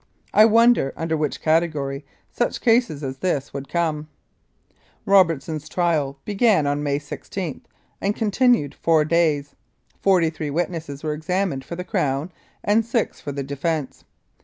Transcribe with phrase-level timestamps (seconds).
[0.33, 4.07] I wonder under which category such cases as this would come!
[5.05, 7.61] Robertson's trial began on May 16,
[8.01, 9.55] and continued four days.
[9.99, 12.31] Forty three witnesses were examined for the Crown
[12.63, 14.03] and six for the defence.